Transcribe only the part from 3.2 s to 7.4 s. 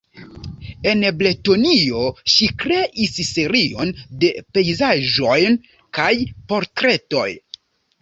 serion de pejzaĝoj kaj portretoj.